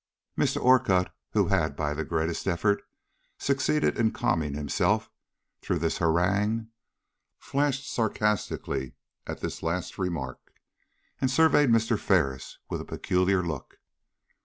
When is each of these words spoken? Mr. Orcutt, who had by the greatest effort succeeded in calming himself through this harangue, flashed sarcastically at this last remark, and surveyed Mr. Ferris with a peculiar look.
Mr. 0.35 0.59
Orcutt, 0.59 1.11
who 1.33 1.49
had 1.49 1.75
by 1.75 1.93
the 1.93 2.03
greatest 2.03 2.47
effort 2.47 2.81
succeeded 3.37 3.99
in 3.99 4.09
calming 4.09 4.55
himself 4.55 5.11
through 5.61 5.77
this 5.77 5.99
harangue, 5.99 6.69
flashed 7.37 7.87
sarcastically 7.87 8.95
at 9.27 9.41
this 9.41 9.61
last 9.61 9.99
remark, 9.99 10.55
and 11.19 11.29
surveyed 11.29 11.69
Mr. 11.69 11.99
Ferris 11.99 12.57
with 12.67 12.81
a 12.81 12.83
peculiar 12.83 13.43
look. 13.43 13.77